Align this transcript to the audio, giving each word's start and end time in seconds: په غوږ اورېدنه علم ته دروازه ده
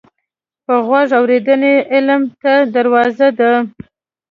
په 0.65 0.73
غوږ 0.85 1.09
اورېدنه 1.19 1.73
علم 1.93 2.21
ته 2.41 2.53
دروازه 2.75 3.27
ده 3.39 3.51